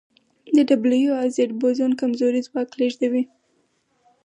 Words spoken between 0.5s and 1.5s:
د ډبلیو او